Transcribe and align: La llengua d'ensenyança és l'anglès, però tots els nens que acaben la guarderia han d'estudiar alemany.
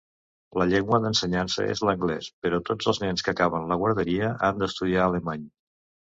La 0.59 0.65
llengua 0.69 0.99
d'ensenyança 1.03 1.65
és 1.73 1.83
l'anglès, 1.89 2.29
però 2.47 2.61
tots 2.71 2.91
els 2.93 3.01
nens 3.05 3.27
que 3.29 3.35
acaben 3.35 3.69
la 3.75 3.79
guarderia 3.83 4.33
han 4.49 4.65
d'estudiar 4.65 5.07
alemany. 5.07 5.47